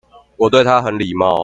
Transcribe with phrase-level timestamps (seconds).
[0.35, 1.39] 我對他很禮貌